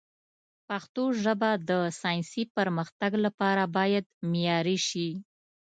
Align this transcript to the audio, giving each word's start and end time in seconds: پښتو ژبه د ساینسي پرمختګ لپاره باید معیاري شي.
پښتو 0.67 1.03
ژبه 1.23 1.51
د 1.69 1.71
ساینسي 2.01 2.43
پرمختګ 2.55 3.11
لپاره 3.25 3.63
باید 3.77 4.05
معیاري 4.31 4.77
شي. 4.87 5.09